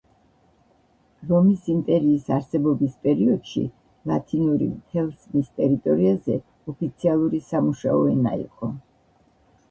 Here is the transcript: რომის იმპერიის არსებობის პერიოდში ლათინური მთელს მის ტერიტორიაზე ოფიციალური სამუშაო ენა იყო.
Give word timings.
რომის 1.31 1.65
იმპერიის 1.73 2.23
არსებობის 2.37 2.95
პერიოდში 3.07 3.61
ლათინური 4.11 4.69
მთელს 4.69 5.19
მის 5.33 5.51
ტერიტორიაზე 5.61 6.39
ოფიციალური 6.73 7.43
სამუშაო 7.51 8.01
ენა 8.13 8.33
იყო. 8.45 8.71